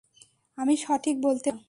আমি 0.57 0.73
সঠিক 0.77 1.15
বলতে 1.21 1.51
পারবনা। 1.51 1.59